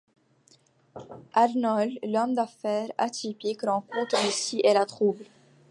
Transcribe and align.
Arnold, 1.35 1.99
homme 2.11 2.33
d'affaires 2.33 2.89
atypique 2.97 3.61
rencontre 3.61 4.15
Lucie 4.25 4.59
et 4.63 4.73
la 4.73 4.87
trouble. 4.87 5.23